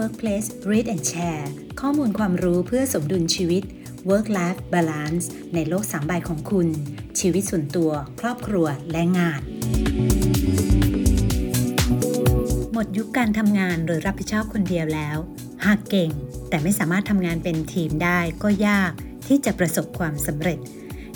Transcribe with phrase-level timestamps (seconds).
[0.00, 1.46] Workplace Read and Share
[1.80, 3.62] ข้อมูลความรู้เพื่อสมดุลชีวิต
[4.10, 6.68] Work Life Balance ในโลกสามใบของคุณ
[7.20, 7.90] ชีวิตส่วนตัว
[8.20, 9.40] ครอบครัวและงาน
[12.72, 15.16] หมดยุคการทำงานหรือรับผิดชอบคนเดียวแล้ว
[15.66, 16.10] หากเก่ง
[16.48, 18.92] แต่ไม่สามารถทำงานเป็นทีมได้ก็ยาก
[19.28, 20.58] ที่จะประสบความสำเร็จ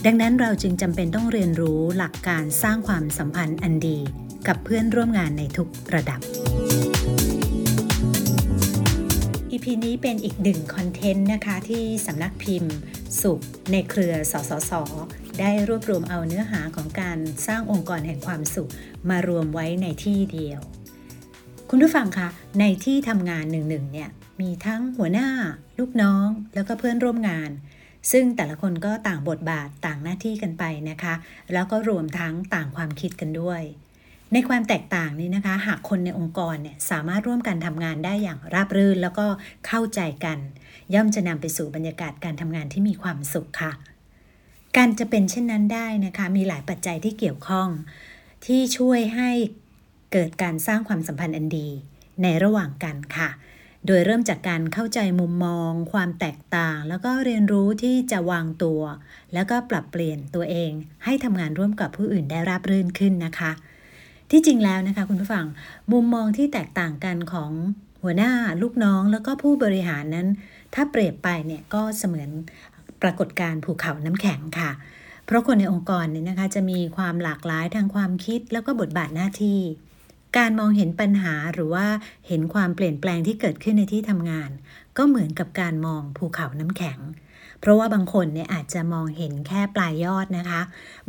[0.07, 3.99] ดังนั้นเราจึงจำเป็นต้องเรียนรู้หลักการสร้างความสัมพันธ์อันดี
[4.47, 6.21] กับเพื่อนร่วมงานในทุกระดับ
[9.67, 12.75] EP นี้เป็นอีกหนึ่งคอนเทนต์นะคะที่สำนักพิมพ์
[13.23, 13.41] สุข
[13.73, 14.73] ในเครือสสส
[15.41, 18.71] ได้รวบรวมเอาเนื้อหาของการสร้างองค์กรแห่งความสุข
[19.11, 20.61] มารวมไว้ในที่เดียว
[21.71, 22.29] คุณผู้ฟังคะ
[22.61, 24.11] ในที่ทำงานหนึ่งๆเนี่ย
[24.41, 25.29] มีทั้งหัวหน้า
[25.79, 27.51] ลูกน้องแล้วก็เพื่อนร่วมงาน
[28.13, 31.15] ซึ่งแต่ละคนก็ต่างบทบาทต่างหน้าที่กันไปนะคะ
[31.53, 33.63] แล้วก็รวมทั้งต่างความคิดกันด้วย
[34.35, 39.27] ในความแตกต่างนี้นะคะ หากคนในองค์กรเนี่ยสามารถร่วมกันทำงานได้อย่างราบรื่น แล้วก็
[39.67, 40.39] เข้าใจกัน
[40.95, 43.73] ย่อมจะนำไปสู่บรรยากาศการทำงานที่มีความสุขค่ะ
[44.77, 47.69] การจะเป็นเช่นนั้นได้นะคะ มีหลายปัจจัยที่เกี่ยวข้อง
[48.47, 49.31] ที่ช่วยให้
[50.13, 51.69] เกิดการสร้างความสัมพันธ์อันดี
[52.23, 53.29] ในระหว่างกันค่ะ
[53.87, 58.81] โดยเริ่มจากการเข้าใจมุมมอง ความแตกต่าง แล้วก็เรียนรู้ที่จะวางตัว
[59.35, 60.73] แล้วก็ปรับเปลี่ยนตัวเอง
[61.05, 63.53] ให้ทำงานร่วมกับผู้อื่นได้ราบรื่นขึ้นนะคะ
[64.31, 65.45] ที่จริงแล้วนะคะคุณผู้ฟัง
[65.93, 67.51] มุมมองที่แตกต่างกันของ
[68.03, 70.27] หัวหน้าลูกน้องแล้วก็ผู้บริหารนั้น
[70.75, 72.31] ถ้าเปรียบไปเนี่ยก็เสมือน
[73.03, 74.71] ปรากฏการณ์ภูเขาน้ำแข็งค่ะ
[75.27, 79.61] เพราะคนในองค์กรเนี่ยนะคะจะมีความหลากหลายทางความคิดแล้วก็บทบาทหน้าที่
[80.39, 81.87] การมองเห็นปัญหาหรือว่า
[82.29, 84.51] เห็นความเปลี่ยนแปลงที่เกิดขึ้นในที่ทำงาน
[84.97, 86.99] ก็เหมือนกับการมองภูเขาน้ำแข็ง
[87.65, 90.61] เพราะว่าบางคนเนี่ยอาจจะมองเห็นแค่ปลายยอดนะคะ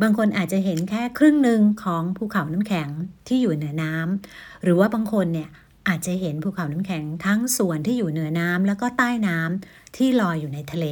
[0.02, 2.88] บางคนอาจจะเห็นแค่ครึ่งหนึ่งของภูเขาน้ำแข็ง
[3.28, 5.48] ที่อยู่เหนือน้ำหรือว่าบางคนเนี่ย
[5.88, 10.86] อาจจะเห็นภูเขาน้ำแข็งทั้งส่วนที่อยู่เหนือน้ำแล้วก็ใต้น้ำที่ลอยอยู่ในทะเล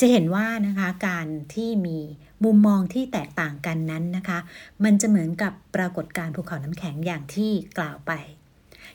[0.00, 1.98] จะเห็นว่านะคะการที่มี
[2.44, 4.38] มุมมองที่แตกต่างกันนั้นนะคะ
[4.84, 8.12] มันจะเหมือนกับปรากฏการภูเขาน้ำแข็งอย่างที่กล่าวไป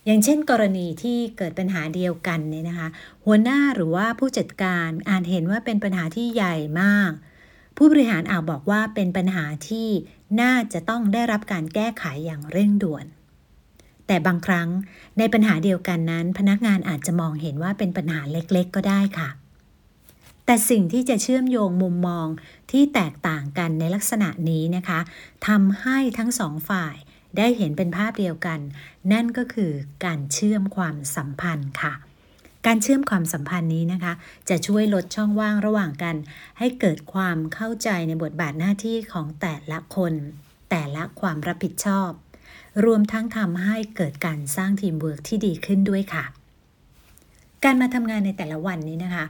[0.10, 2.88] อย่างเช่นกรณีที่เกิดปัญหาเดียวกันเนี่ยนะคะ
[3.26, 7.12] หัวหน้าหรือว่าผู้จัดการอาจเห็นว่าเป็นปัญหาที่ใหญ่มาก
[7.78, 9.88] ผู้บริหารอาจบอกว่าเป็นปัญหาที่
[10.42, 13.06] น่าจะต้องได้รับการแก้ไขอย่างเร่งด่วน
[14.08, 14.70] แต่บางครั้ง
[15.18, 19.30] ในปัญหาเดียวกันนั้น พนักงานอาจจะมองเห็นว่าเป็นปัญหาเล็กๆ ก็ได้ค่ะ
[20.46, 22.28] แต่สิ่งที่จะเชื่อมโยงมุมมอง
[22.72, 25.00] ที่แตกต่างกันในลักษณะนี้นะคะ
[25.48, 26.96] ทำให้ทั้งสองฝ่าย
[27.38, 28.60] ได้เห็นเป็นภาพเดียวกัน
[29.14, 29.72] นั่นก็คือ
[30.06, 31.94] การเชื่อมความสัมพันธ์ค่ะ
[32.68, 34.14] การเชื่อมความสัมพันธ์นี้นะคะ
[34.50, 36.16] จะช่วยลดช่องว่างระหว่างกัน
[36.60, 40.14] ให้เกิดความเข้าใจในบทบาทหน้าที่ของแต่ละคน
[40.72, 42.12] แต่ละความรับผิดชอบ
[42.86, 46.26] รวมทั้งทำให้เกิดการสร้างทีมเวิร์กที่ดีขึ้นด้วยค่ะ
[47.64, 49.26] การมาทำงานในแต่ละวันนี้นะคะ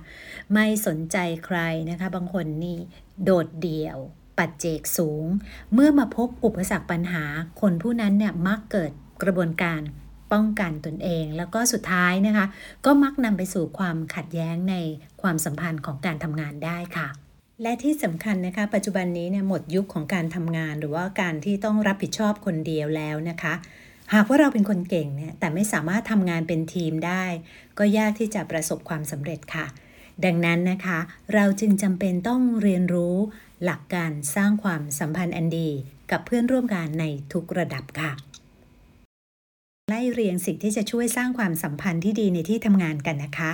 [0.53, 1.57] ไม่สนใจใคร
[1.89, 2.77] นะคะ บางคนนี่
[3.23, 3.97] โดดเดี่ยว
[4.39, 5.25] ปัจเจกสูง
[5.73, 7.23] เมื่อมาพบอุปสรรคปัญหา
[7.61, 8.91] คนผู้นั้นเนี่ยมักเกิด
[9.23, 9.81] กระบวนการ
[10.31, 12.45] ป้องกันตนเอง แล้วก็สุดท้ายนะคะ
[12.85, 14.75] ก็มักนำไปสู่ความขัดแย้งใน
[15.21, 17.07] ความสัมพันธ์ของการทำงานได้ค่ะ
[17.61, 23.53] และที่สำคัญนะคะ ปัจจุบันนี้เนี่ยหมดยุคของการทำงาน หรือว่าการที่ต้องรับผิดชอบคนเดียวแล้วนะคะ
[24.13, 27.23] หากว่าเราเป็นคนเก่งเนี่ยแต่ไม่สามารถทำงานเป็นทีมได้
[27.77, 29.65] ก็ยากที่จะประสบความสำเร็จค่ะ
[30.25, 30.99] ดังนั้นนะคะ
[31.33, 33.17] เราจึงจำเป็นต้องเรียนรู้
[33.65, 35.69] หลักการสร้างความสัมพันธ์อันดี
[36.11, 38.11] กับเพื่อนร่วมงานในทุกระดับค่ะ
[39.89, 43.51] ไล่เรียงสิ่งที่จะช่วยสร้างความสัมพันธ์ที่ดีในที่ทำงานกันนะคะ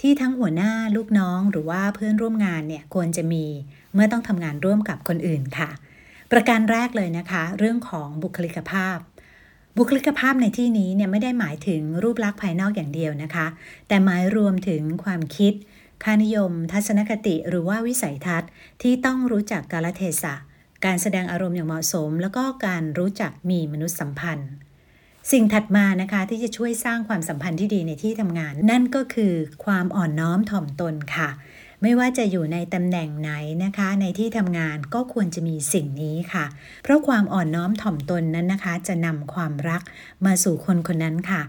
[0.00, 3.44] ที่ทั้งหัวหน้าลูกน้องหรือว่าเพื่อนร่วมงานเนี่ยควรจะมี
[3.94, 5.70] เมื่อต้องทำงานร่วมกับคนอื่นค่ะ
[6.32, 8.98] ประการแรกเลยนะคะ เรื่องของบุคลิกภาพ
[9.76, 13.46] บุคลิกภาพในที่นี้เนี่ยไม่ได้หมายถึงรูปลักษณ์ภายนอกอย่างเดียวนะคะ
[13.88, 15.52] แต่หมายรวมถึงความคิด
[16.04, 18.50] ค่านิยม ทัศนคติหรือว่าวิสัยทัศน์
[18.82, 20.34] ที่ต้องรู้จักกาลเทศะ
[20.84, 24.50] การแสดงอารมณ์อย่างเหมาะสม แล้วก็การรู้จักมีมนุษยสัมพันธ์
[25.32, 29.34] สิ่งถัดมานะคะที่จะช่วยสร้างความสัมพันธ์ที่ดีในที่ทำงาน นั่นก็คือ
[29.64, 31.28] ความอ่อนน้อมถ่อมตนค่ะ
[31.82, 33.30] ไม่ว่าจะอยู่ในตำแหน่งไหน
[33.64, 36.44] นะคะ ในที่ทำงานก็ควรจะมีสิ่งนี้ค่ะ
[36.82, 39.82] เพราะความอ่อนน้อมถ่อมตนนั้นนะคะ จะนำความรัก
[40.26, 41.42] มาสู่คนคนนั้นค่ะ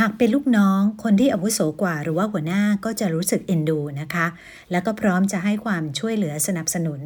[0.00, 4.26] หากเป็นลูกน้องคนที่อาวุโสกว่าหรือว่าหัวหน้าก็จะรู้สึกเอ็นดูนะคะ
[4.70, 7.00] แล้วก็พร้อมจะให้ความช่วยเหลือสนับสนุน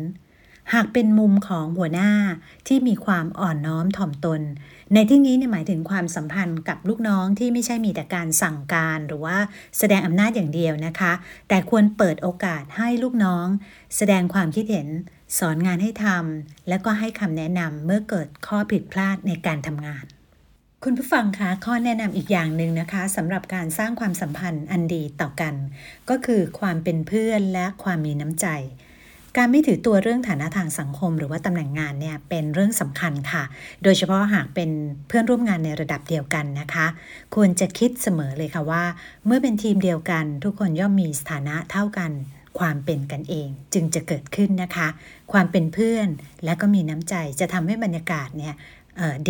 [0.75, 2.13] หากเป็นมุมของหัวหน้า
[2.69, 4.41] ที่มีความอ่อนน้อมถ่อมตน
[4.95, 9.39] ในที่นี้เนี่ยหมายถึงความสัมพันธ์กับลูกน้องที่ไม่ใช่มีแต่การสั่งการหรือว่า
[9.79, 11.13] แสดงอำนาจอย่างเดียวนะคะ
[11.49, 13.47] แต่ควรเปิดโอกาสให้ลูกน้อง
[13.97, 14.89] แสดงความคิดเห็น
[15.39, 20.07] สอนงานให้ทำและก็ให้คำแนะนำเมื่อเกิดข้อผิดพลาดในการทำงาน
[20.85, 25.55] คุณผู้ฟังคะข้อแนะนำอีกอย่างหนึ่งนะคะสำหรับการสร้างความสัมพันธ์อันดีต่อกัน
[26.11, 28.47] ก็คือความเป็นเพื่อนและความมีน้ำใจ
[29.37, 33.43] การไม่ถือตัวเรื่องฐานะทางสังคม หรือว่าตำแหน่งงานเนี่ยเป็นเรื่องสำคัญค่ะ
[33.83, 34.71] โดยเฉพาะหากเป็น
[35.09, 36.87] เพื่อนร่วมงานในระดับเดียวกันนะคะ
[37.35, 38.85] ควรจะคิดเสมอเลยค่ะว่า
[39.27, 42.13] เมื่อเป็นทีมเดียวกัน ทุกคนย่อมมีสถานะเท่ากัน
[42.59, 44.89] ความเป็นกันเองจึงจะเกิดขึ้นนะคะ
[45.33, 46.09] ความเป็นเพื่อน
[46.45, 48.55] และก็มีน้ำใจจะทำให้บรรยากาศเนี่ย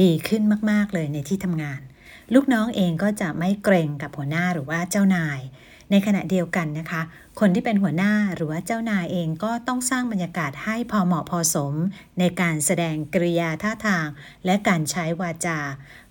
[0.01, 1.81] ดีขึ้นมาก ๆ เลยในที่ทำงาน
[2.35, 5.41] ลูกน้องเองก็จะไม่เกรงกับหัวหน้าหรือว่าเจ้านาย
[5.91, 7.03] ในขณะเดียวกันนะคะ
[7.41, 11.75] คนที่เป็นหัวหน้าหรือว่าเจ้านายเองก็ต้องสร้างบรรยากาศให้พอเหมาะพอสม
[12.19, 14.07] ในการแสดงกริยาท่าทาง
[14.45, 15.59] และการใช้วาจา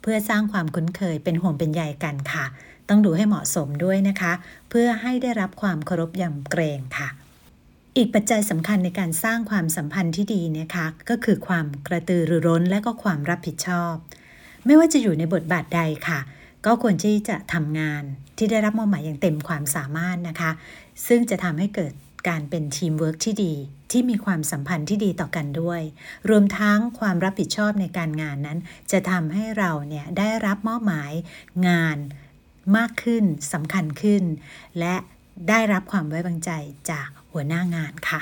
[0.02, 2.46] เพื่อสร้างความคุ้นเคยเป็นห่วงเป็นใยกันค่ะ
[2.90, 4.34] ต้องดูให้เหมาะสมด้วยนะคะ
[4.70, 7.10] เพื่อให้ได้รับความเคารพยำเกรงค่ะ
[8.00, 13.94] อีกปัจจัยสำคัญในการสร้างความสัมพันธ์ที่ดีนะคะก็คือความกระตือรือร้นและก็ความรับผิดชอบ
[14.66, 16.20] ไม่ว่าจะอยู่ในบทบาทใดค่ะ
[16.66, 18.04] ก็ควรที่จะทำงาน
[18.38, 20.52] ที่ได้รับมอบหมายอย่างเต็มความสามารถนะคะ
[21.08, 21.94] ซึ่งจะทำให้เกิด
[22.30, 23.54] การเป็นทีมเวิร์กที่ดี
[23.92, 25.82] ที่มีความสัมพันธ์ที่ดีต่อกันด้วย
[26.30, 28.60] รวมทั้งความรับผิดชอบในการงานนั้น
[28.92, 31.12] จะทำให้เราเนี่ยได้รับมอบหมาย
[31.68, 31.98] งาน
[32.78, 33.24] มากขึ้น
[33.54, 34.24] สำคัญขึ้น
[34.80, 34.96] และ
[35.50, 36.52] ได้รับความไว้วางใจ
[36.92, 38.22] จาก หัวหน้างานค่ะ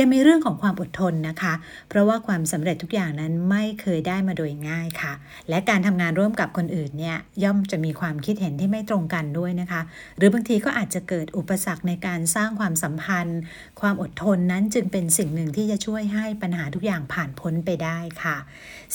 [0.02, 1.54] ังมีเรื่องของความอดทนนะคะ
[1.88, 5.12] เพราะว่าความสำเร็จทุกอย่างนั้นไม่เคยได้มาโดยง่ายค่ะ
[5.48, 9.80] และการทำงานร่วมกับคนอื่นเนี่ยย่อมจะมีความคิดเห็นที่ไม่ตรงกันด้วยนะคะ
[10.16, 13.40] หรือบางทีก็อาจจะเกิดอุปสรรคในการสร้างความสัมพันธ์
[13.80, 18.36] ความอดทนนั้นจึงเป็นสิ่งหนึ่งที่จะช่วยให้ปัญหาทุกอย่างผ่านพ้นไปได้ค่ะ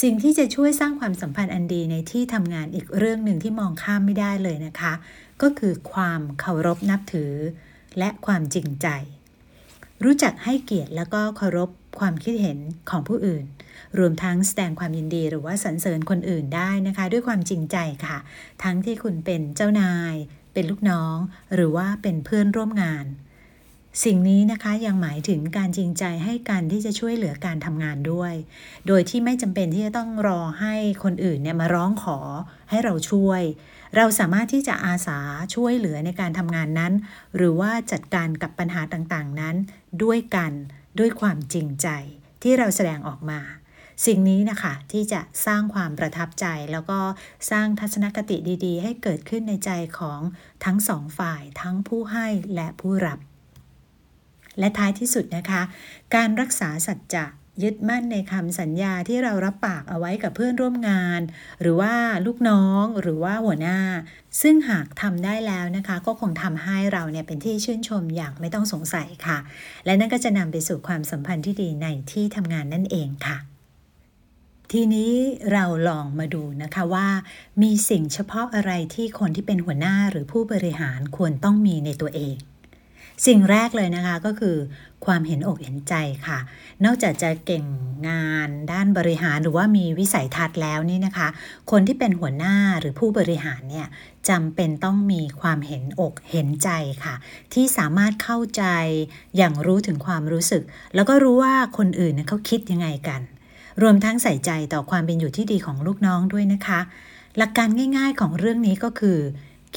[0.01, 4.93] สิ่งที่จะช่วยสร้างความสัมพันธ์อันดีในที่ทำงานอีกเรื่องหนึ่งที่มองข้ามไม่ได้เลยนะคะ
[5.41, 7.33] ก็คือความเคารพนับถือ
[7.97, 8.87] และความจริงใจ
[10.03, 11.69] รู้จักให้เกียรติแล้วก็เคารพ
[11.99, 12.57] ความคิดเห็น
[12.89, 13.45] ของผู้อื่น
[13.97, 18.17] รวมทั้งแสดงความยินดีหรือว่าสรรเสริญคนอื่นได้นะคะ ด้วยความจริงใจค่ะ
[18.63, 20.15] ทั้งที่คุณเป็นเจ้านาย
[20.53, 21.17] เป็นลูกน้อง
[21.53, 23.05] หรือว่าเป็นเพื่อนร่วมงาน
[24.01, 28.33] สิ่งนี้นะคะยังหมายถึงการจริงใจให้การที่จะช่วยเหลือการทำงานด้วย
[28.87, 32.19] โดยที่ไม่จำเป็นที่จะต้องรอให้คนอื่นเนี่ยมาร้องขอ
[32.69, 33.41] ให้เราช่วย
[33.95, 35.19] เราสามารถที่จะอาสา
[35.55, 36.93] ช่วยเหลือในการทำงานนั้น
[37.35, 39.55] หรือว่าจัดการกับปัญหาต่างๆนั้น
[40.03, 40.51] ด้วยกัน
[40.99, 41.87] ด้วยความจริงใจ
[42.43, 43.39] ที่เราแสดงออกมา
[44.05, 46.99] สิ่งนี้นะคะที่จะสร้างความประทับใจ แล้วก็
[47.51, 50.19] สร้างทัศนคติดี ๆ ให้เกิดขึ้นในใจของ
[50.65, 53.19] ทั้งสองฝ่าย ทั้งผู้ให้และผู้รับ
[54.59, 55.61] และท้ายที่สุดนะคะ
[56.15, 57.25] การรักษาสัจจะ
[57.63, 61.21] ยึดมั่นในคำสัญญาที่เรารับปากเอาไว้กับเพื่อนร่วมงาน
[61.61, 61.93] หรือว่า
[62.25, 63.79] ลูกน้องหรือว่าหัวหน้า
[64.41, 69.37] ซึ่งหากทำได้แล้วนะคะ ก็คงทำให้เราเนี่ยเป็นที่ชื่นชมอย่างไม่ต้องสงสัยค่ะ
[69.85, 73.37] และนั่นก็จะนำไปสู่ความสัมพันธ์ที่ดีในที่ทำงานนั่นเองค่ะ
[74.71, 75.13] ทีนี้
[75.53, 77.07] เราลองมาดูนะคะว่า
[77.61, 82.35] มีสิ่งเฉพาะอะไรที่คนที่เป็นหัวหน้าหรือผู้บริหารควรต้องมีในตัวเอง
[83.25, 84.57] สิ่งแรกเลยนะคะก็คือ
[85.05, 85.95] ความเห็นอกเห็นใจ
[86.27, 86.39] ค่ะ
[86.85, 87.65] นอกจากจะเก่ง
[88.09, 91.27] งานด้านบริหารหรือว่ามีวิสัยทัศน์แล้วนี่นะคะ
[91.71, 93.87] คนที่เป็นหัวหน้าหรือผู้บริหารเนี่ย
[94.29, 96.69] จำเป็นต้องมีความเห็นอกเห็นใจ
[97.03, 97.15] ค่ะ
[97.53, 98.63] ที่สามารถเข้าใจ
[99.37, 100.63] อย่างรู้ถึงความรู้สึก
[100.95, 103.21] แล้วก็รู้ว่าคนอื่นเขาคิดยังไงกัน
[103.81, 106.79] รวมทั้งใส่ใจต่อความเป็นอยู่ที่ดีของลูกน้องด้วยนะคะ
[107.37, 109.19] หลักการง่าย ๆของเรื่องนี้ก็คือ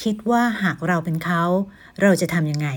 [0.02, 1.42] คิดว่าหากเราเป็นเขา
[2.02, 2.68] เราจะทำยังไง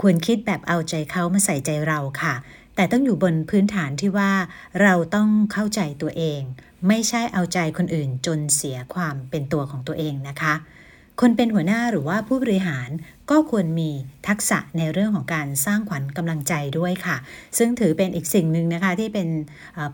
[0.00, 2.34] ควรคิดแบบเอาใจเขามาใส่ใจเราค่ะ
[2.74, 4.32] แต่ต้องอยู่บนพื้นฐานที่ว่า
[4.82, 6.40] เราต้องเข้าใจตัวเอง
[6.88, 10.54] ไม่ใช่เอาใจคนอื่นจนเสียความเป็นตัวของตัวเองนะคะ
[11.20, 12.88] คนเป็นหัวหน้าหรือว่าผู้บริหาร
[13.30, 13.90] ก็ควรมี
[14.28, 17.16] ทักษะในเรื่องของการสร้างขวัญกำลังใจด้วยค่ะ
[17.58, 19.28] ซึ่งถือเป็นอีกสิ่งหนึ่งนะคะที่เป็น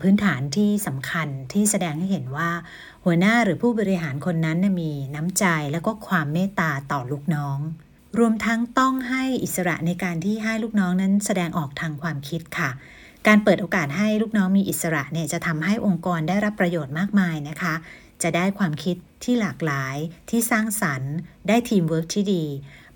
[0.01, 2.49] พื้นฐานที่สำคัญที่แสดงให้เห็นว่า
[3.05, 7.59] หัวหน้าหรือผู้บริหารคนนั้นมีน้ำใจและก็ความเมตตาต่อลูกน้อง
[8.19, 12.69] รวมทั้งต้องให้อิสระในการที่ให้ลูกน้องนั้นแสดงออกทางความคิดค่ะ
[13.27, 17.73] การเปิดโอกาสให้ลูกน้องมีอิสระเนี่ยจะทำให้องค์กรได้รับประโยชน์มากมายนะคะ
[18.23, 19.95] จะได้ความคิดที่หลากหลาย
[20.29, 21.13] ที่สร้างสรรค์
[21.47, 22.45] ได้ทีมเวิร์กที่ดี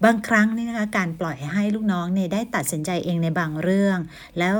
[0.05, 3.99] บางครั้งนี่นะคะการปล่อยให้ลูกน้องเนี่ยได้ตัดสินใจเองในบางเรื่อง
[4.39, 4.55] แล้ว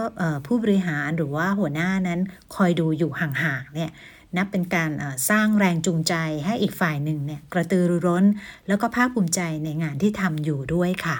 [0.45, 2.19] ผู้บริหารหรือว่าหัวหน้านั้น
[2.55, 3.91] คอยดูอยู่ห่างๆเนี่ย
[4.37, 4.91] นับเป็นการ
[5.29, 6.13] สร้างแรงจูงใจ
[6.45, 8.25] ให้อีกฝ่ายหนึ่งเนี่ยกระตือรือร้น
[8.67, 11.17] แล้วก็ภาคภูมิใจในงานที่ทำอยู่ด้วยค่ะ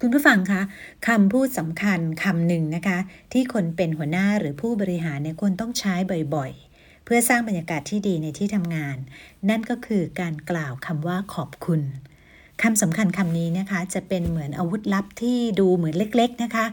[0.00, 0.62] คุณผู้ฟังคะ
[1.08, 2.98] คำพูดสำคัญคำหนึ่งนะคะ
[3.32, 5.94] ที่คนเป็นหัวหน้าหรือผู้บริหารเนี่ยควรต้องใช้
[6.34, 8.96] บ่อยๆ เพื่อสร้างบรรยากาศที่ดีในที่ทำงาน
[9.48, 11.80] นั่นก็คือการกล่าวคำว่าขอบคุณ
[12.62, 16.66] คำสำคัญคำนี้นะคะ จะเป็นเหมือนอาวุธลับที่ดูเหมือนเล็ก ๆนะคะ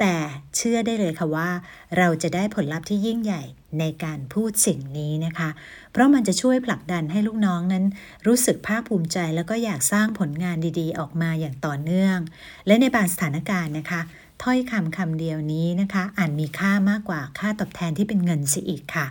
[0.00, 0.16] แต่
[0.56, 1.50] เชื่อได้เลยค่ะว่า
[1.98, 3.42] เราจะได้ผลลัพธ์ที่ยิ่งใหญ่
[3.78, 5.50] ในการพูดสิ่งนี้นะคะ
[5.92, 7.84] เพราะมันจะช่วยผลักดันให้ลูกน้องนั้น
[8.26, 12.18] รู้สึกภาคภูมิใจแล้วก็อยากสร้างผลงานดีๆ ออกมาอย่างต่อเนื่อง
[12.66, 14.00] และในบางสถานการณ์นะคะ
[14.42, 19.06] ถ้อยคำคำเดียวนี้นะคะอ่านมีค่ามากกว่าค่าตอบแทนที่เป็นเงินเสียอีกค่ะ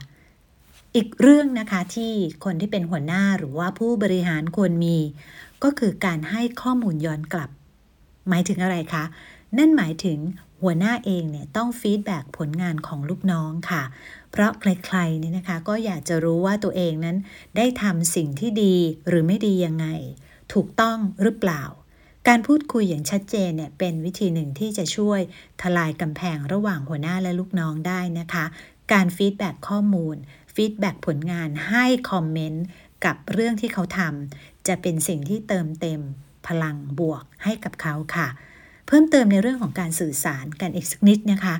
[0.95, 2.11] อีกเรื่องนะคะที่
[2.43, 4.97] คนที่เป็นหัวหน้าหรือว่าผู้บริหารควรมี
[5.63, 7.49] ก็คือการให้ข้อมูลย้อนกลับ
[8.29, 9.03] หมายถึงอะไรคะ
[9.57, 10.19] นั่นหมายถึง
[10.61, 13.83] หัวหน้าเองเนี่ยต้องฟีดแบ็กผลงานของลูกน้องค่ะ
[14.31, 17.17] เพราะใครๆเนี่ยนะคะก็อยากจะรู้ว่าตัวเองนั้น
[17.57, 18.75] ได้ทำสิ่งที่ดี
[19.07, 19.87] หรือไม่ดียังไง
[20.53, 21.63] ถูกต้องหรือเปล่า
[22.27, 25.19] การพูดคุยอย่างชัดเจนเนี่ยเป็นวิธีหนึ่งที่จะช่วย
[25.61, 28.45] ทลายกำแพงระหว่างหัวหน้าและลูกน้องได้นะคะ
[28.93, 30.15] การ feedback ข้อมูล
[30.55, 32.65] feedback ผลงานให้ comment
[33.05, 36.01] กับเรื่องที่เขาทำจะเป็นสิ่งที่เติมเต็ม
[36.47, 38.27] พลังบวกให้กับเขาค่ะ
[38.91, 41.55] เพิ่มเติมในเรื่องของการสื่อสารกันอีกสักนิดนะคะ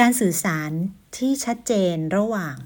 [0.00, 0.70] การสื่อสาร
[1.16, 2.56] ที่ชัดเจนระหว่าง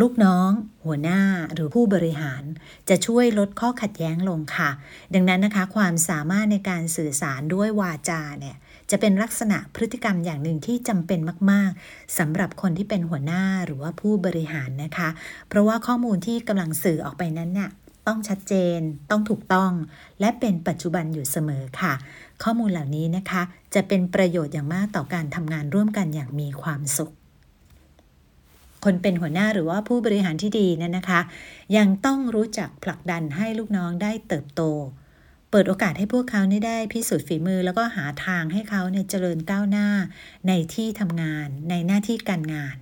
[0.00, 0.50] ลูกน้อง
[0.84, 1.20] หัวหน้า
[1.54, 2.42] หรือผู้บริหาร
[2.88, 4.70] จะช่วยลดข้อขัดแย้งลงค่ะ
[5.14, 8.56] ดังนั้นนะคะ ความสามารถในการสื่อสารด้วยวาจาเนี่ย
[8.90, 11.18] จะเป็นลักษณะพฤติกรรมอย่างหนึ่งที่จำเป็น
[11.50, 15.08] มาก ๆสำหรับคนที่เป็นหัวหน้าหรือว่าผู้บริหารนะคะ
[15.48, 17.70] เพราะว่าข้อมูลที่กำลังสื่อออกไปนั้นเนี่ย
[18.10, 19.72] ต้องชัดเจน ต้องถูกต้อง
[20.20, 21.94] และเป็นปัจจุบันอยู่เสมอค่ะ
[22.42, 23.42] ข้อมูลเหล่านี้นะคะ
[23.74, 27.12] จะเป็นประโยชน์อย่างมากต่อการทำงานร่วมกันอย่างมีความสุข
[28.84, 31.20] คนเป็นหัวหน้าหรือว่าผู้บริหารที่ดีนั้นนะคะ
[31.76, 34.62] ยังต้องรู้จักผลักดันให้ลูกน้องได้เติบโต
[35.50, 39.88] เปิดโอกาสให้พวกเขาได้พิสูจน์ฝีมือ แล้วก็หาทางให้เขาเนี่ยเจริญก้าวหน้า
[40.48, 42.76] ในที่ทำงาน ในหน้าที่การงาน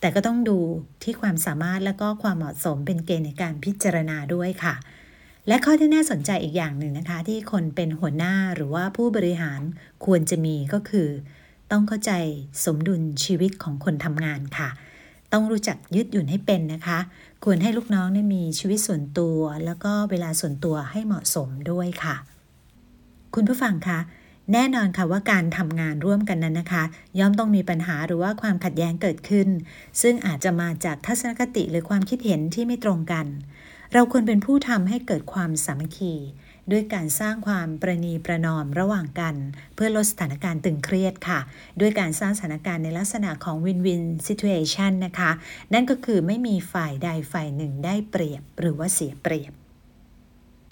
[0.00, 0.58] แต่ก็ต้องดู
[1.02, 4.74] ที่ความสามารถและก็ความเหมาะสมเป็นเกณฑ์ในการพิจารณาด้วยค่ะ
[5.48, 9.60] และข้อที่น่าสนใจอีกอย่างหนึ่งนะคะ ที่คนเป็นหัวหน้าหรือว่าผู้บริหาร
[10.04, 11.08] ควรจะมีก็คือ
[11.72, 12.12] ต้องเข้าใจ
[12.64, 14.68] สมดุลชีวิตของคนทำงานค่ะ
[15.32, 16.98] ต้องรู้จักยืดหยุ่นให้เป็นนะคะ
[17.44, 22.16] ควรให้ลูกน้องได้มีชีวิตส่วนตัว แล้วก็เวลาส่วนตัวให้เหมาะสมด้วยค่ะ
[23.34, 23.98] คุณผู้ฟังคะ
[24.52, 26.84] แน่นอนค่ะว่าการทำงานร่วมกันนั้นนะคะ
[27.18, 29.48] ย่อมต้องมีปัญหาหรือว่าความขัดแย้งเกิดขึ้น
[30.02, 33.26] ซึ่งอาจจะมาจากทัศนคติหรือความคิดเห็นที่ไม่ตรงกัน
[33.92, 36.14] เราควรเป็นผู้ทำให้เกิดความสามัคคี
[36.72, 39.34] ด้วยการสร้างความประนีประนอมระหว่างกัน
[39.74, 41.40] เพื่อลดสถานการณ์ตึงเครียดค่ะ
[41.80, 45.30] ด้วยการสร้างสถานการณ์ในลักษณะของวินวินซิทูเอชันนะคะ
[45.72, 49.52] นั่นก็คือไม่มีฝ่ายใดฝ่ายหนึ่งได้เปรียบ หรือว่าเสียเปรียบ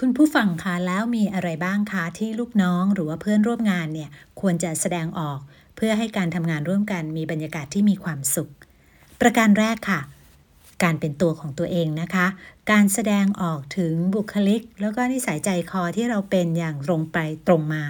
[0.00, 5.40] คุณผู้ฟังคะแล้วมีอะไรบ้างคะที่ลูกน้องหรือว่าเพื่อนร่วมงานเนี่ยควรจะแสดงออก
[5.76, 8.50] เพื่อให้การทำงานร่วมกันมีบรรยากาศที่มีความสุข
[9.21, 10.00] ประการแรกค่ะ
[10.83, 12.26] การเป็นตัวของตัวเองนะคะ
[12.71, 17.85] การแสดงออกถึงบุคลิก แล้วก็นิสัยใจคอที่เราเป็นอย่างตรงไปตรงมา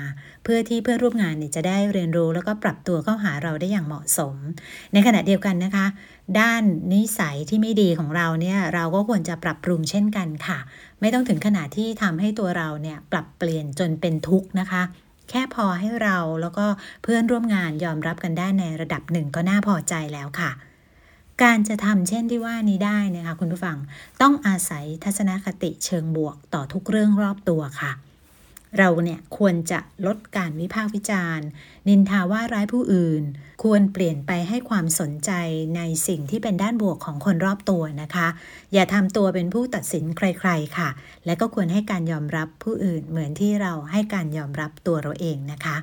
[0.44, 4.36] เพื่อที่เพื่อนร่วมงานเนี่ยจะได้เรียนรู้แล้วก็ปรับตัวเข้าหาเราได้อย่างเหมาะสม
[4.92, 5.86] ในขณะเดียวกันนะคะ
[6.40, 6.62] ด้าน
[6.92, 10.58] นิสัยที่ไม่ดีของเราเนี่ยเราก็ควรจะปรับปรุงเช่นกันค่ะ
[11.00, 14.82] ไม่ต้องถึงขนาดที่ทำให้ตัวเราเนี่ยปรับเปลี่ยนจนเป็นทุกข์นะคะ
[15.30, 16.66] แค่พอให้เราแล้วก็
[17.02, 20.50] เพื่อนร่วมงานยอมรับกันได้ในระดับหนึ่งก็น่าพอใจแล้วค่ะ
[21.42, 23.76] การจะทำเช่นที่ว่านี้ได้นะคะคุณผู้ฟัง
[24.22, 27.92] ต้องอาศัยทัศนคติเชิงบวกต่อทุกเรื่องรอบตัวค่ะ
[28.78, 31.46] เราเนี่ยควรจะลดการวิพากษ์วิจารณ์
[31.88, 33.22] นินทาว่าร้ายผู้อื่น
[33.62, 35.30] ควรเปลี่ยนไปให้ความสนใจ
[35.76, 38.28] ในสิ่งที่เป็นด้านบวกของคนรอบตัวนะคะ
[38.72, 40.88] อย่าทำตัวเป็นผู้ตัดสินใครๆค่ะ
[41.26, 45.76] และก็ควรให้การยอมรับผู้อื่นเหมือนที่เราให้การยอมรับตัวเราเองนะคะ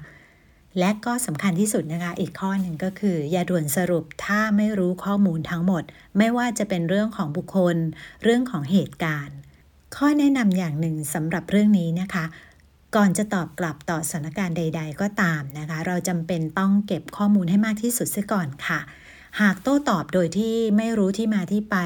[0.79, 5.83] และก็สำคัญที่สุดนะคะ อีกข้อหนึ่งก็คือ อย่าด่วนสรุปถ้าไม่รู้ข้อมูลทั้งหมด
[6.17, 7.77] ไม่ว่าจะเป็นเรื่องของบุคคล
[8.23, 9.37] เรื่องของเหตุการณ์
[9.95, 12.25] ข้อแนะนำอย่างหนึ่งสำหรับเรื่องนี้นะคะ
[12.95, 18.79] ก่อนจะตอบกลับต่อสถานการณ์ใด ๆ ก็ตามนะคะ เราจำเป็นต้องเก็บข้อมูลให้มากที่สุดเสียก่อนค่ะ
[19.41, 21.77] หากโต้ตอบโดยที่ไม่รู้ที่มาที่ไป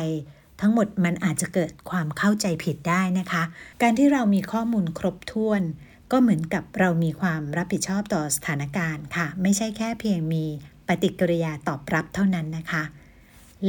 [0.61, 3.43] ทั้งหมดมันอาจจะเกิดความเข้าใจผิดได้นะคะ
[3.81, 5.61] การที่เรามีข้อมูลครบถ้วน
[6.11, 10.45] ก็เหมือนกับเรามีความรับผิดชอบต่อสถานการณ์ค่ะ ไม่ใช่แค่เพียงมี
[10.87, 12.83] ปฏิกิริยาตอบรับเท่านั้นนะคะ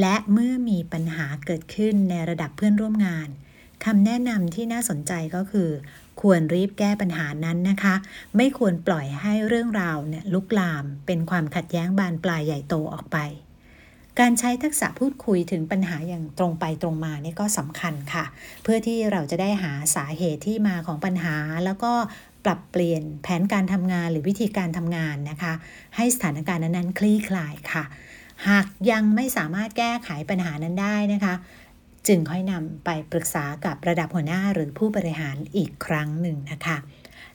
[0.01, 3.29] และเมื่อมีปัญหาเกิดขึ้นในระดับเพื่อนร่วมงาน
[3.85, 5.71] คำแนะนำที่น่าสนใจก็คือ
[6.21, 7.95] ควรรีบแก้ปัญหานั้นนะคะ
[8.37, 13.19] ไม่ควรปล่อยให้เรื่องราวเนี่ยลุกลามเป็นความขัดแย้งบานปลายใหญ่โตออกไป
[14.21, 18.25] การใช้ทักษะพูดคุยถึงปัญหาอย่างตรงไปตรงมานี่ก็สำคัญค่ะ
[18.63, 21.93] เพื่อที่เราจะได้หาสาเหตุที่มาของปัญหา แล้วก็
[22.45, 25.53] ปรับเปลี่ยนแผนการทำงานหรือวิธีการทำงานนะคะ
[25.97, 27.85] ให้สถานการณ์นั้นคลี่คลายค่ะ
[28.49, 31.35] หากยังไม่สามารถแก้ไขปัญหานั้นได้นะคะ
[32.09, 36.77] จึงค่อยนำไปปรึกษากับระดับหัวหน้าหรือผู้บริหารอีกครั้งหนึ่งนะคะ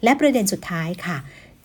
[0.04, 1.18] และประเด็นสุดท้ายค่ะ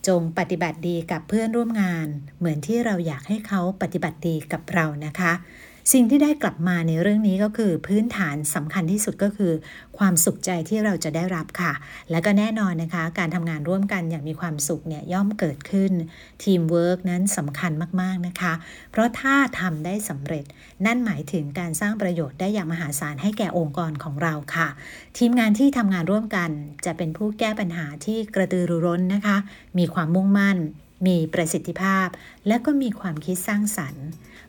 [0.07, 5.33] จงปฏิบัติดีกับเพื่อนร่วมงาน เหมือนที่เราอยากให้เขาปฏิบัติดีกับเรานะคะ
[5.93, 9.53] สิ่งที่ได้กลับมาในเรื่องนี้ก็คือพื้นฐานสำคัญที่สุดก็คือ
[9.97, 11.73] ความสุขใจที่เราจะได้รับค่ะ
[12.11, 15.91] และก็แน่นอนนะคะ การทำงานร่วมกันอย่างมีความสุขเนี่ยย่อมเกิดขึ้น
[16.43, 18.53] ทีมเวิร์กนั้นสำคัญมากๆนะคะ
[18.91, 20.45] เพราะถ้าทำได้สำเร็จ
[20.85, 24.67] นั่นหมายถึงการสร้างประโยชน์ได้อย่างมหาศาลให้แก่องค์กรของเราค่ะ
[25.17, 26.49] ทีมงานที่ทำงานร่วมกัน
[26.85, 29.37] จะเป็นผู้แก้ปัญหาที่กระตือรือร้นนะคะ
[29.77, 30.59] มีความมุ่งมั่น
[31.05, 32.07] มีประสิทธิภาพ
[32.47, 34.05] และก็มีความคิดสร้างสรรค์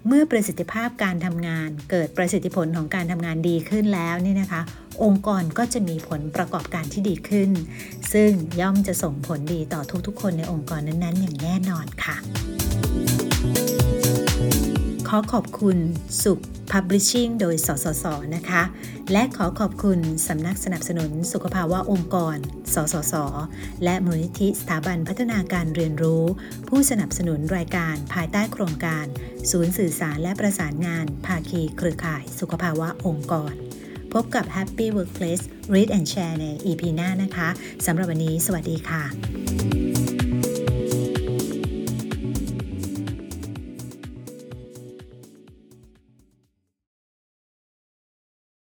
[0.06, 4.62] เมื่อประสิทธิภาพการทำงาน เกิดประสิทธิผลของการทำงานดีขึ้นแล้วนี่นะคะ
[5.04, 7.50] องค์กรก็จะมีผลประกอบการที่ดีขึ้น
[8.12, 12.16] ซึ่งย่อมจะส่งผลดีต่อทุกๆ คนในองค์กรนั้นๆ อย่างแน่นอนค่ะ
[15.12, 15.78] ขอขอบคุณ
[16.24, 16.40] สุข
[16.72, 18.04] Publishing โดยสสส
[18.36, 18.62] นะคะ
[19.12, 19.98] และขอขอบคุณ
[20.28, 22.36] สำนักสนับสนุนสุขภาวะองค์กร
[22.74, 23.14] สสส
[23.84, 26.24] และมูลนิธิสถาบันพัฒนาการเรียนรู้
[26.68, 29.06] ผู้สนับสนุนรายการภายใต้โครงการ
[29.50, 33.52] ศูนย์สื่อสารและประสานงาน ภาคีเครือข่ายสุขภาวะองค์กร
[34.12, 37.48] พบกับ Happy Workplace Read and Share ใน EP หน้านะคะ
[37.86, 39.77] สำหรับวันนี้ สวัสดีค่ะ